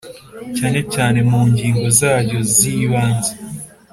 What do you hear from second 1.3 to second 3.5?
ngingo zaryo zibanza